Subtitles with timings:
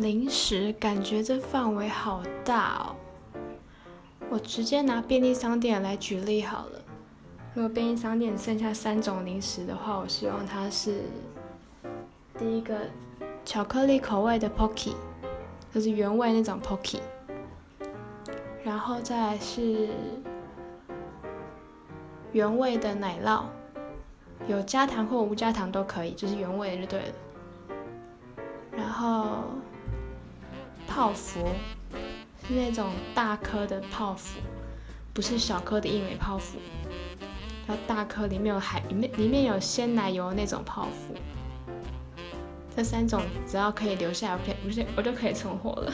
[0.00, 2.96] 零食感觉这范围好大哦。
[4.30, 6.80] 我直接拿便利商店来举例好了。
[7.52, 11.02] 如果便利商店剩下三种零食的话，我希望它是
[12.38, 12.88] 第一个
[13.44, 14.94] 巧克力口味的 Pocky，
[15.74, 17.00] 就是原味那种 Pocky，
[18.64, 19.90] 然后再是
[22.32, 23.42] 原味的奶酪，
[24.46, 27.14] 有加糖或无加糖都可以，就是原味的就对了。
[30.92, 31.46] 泡芙
[32.46, 34.40] 是那种大颗的泡芙，
[35.14, 36.58] 不是小颗的硬美泡芙。
[37.64, 41.14] 它大颗，里面有海，里面里面有鲜奶油那种泡芙。
[42.76, 45.92] 这三种只要可以留下来，我可以，不是我就可以存活了。